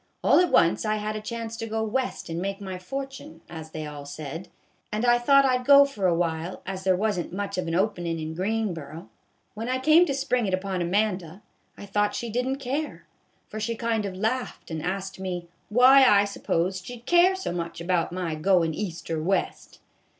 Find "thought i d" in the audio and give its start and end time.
5.19-5.65